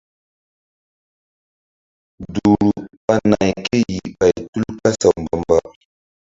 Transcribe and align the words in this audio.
Duhru 2.33 2.69
ɓa 3.05 3.15
nay 3.29 3.49
kéyih 3.65 4.05
ɓay 4.19 4.33
tul 4.51 4.63
kasaw 4.83 5.13
mba-mba. 5.23 5.57